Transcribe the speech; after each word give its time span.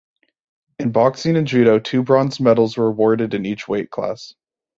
In 0.79 0.91
boxing 0.91 1.35
and 1.35 1.45
judo 1.45 1.77
two 1.77 2.01
bronze 2.01 2.39
medals 2.39 2.75
were 2.75 2.87
awarded 2.87 3.35
in 3.35 3.45
each 3.45 3.67
weight 3.67 3.91
class. 3.91 4.33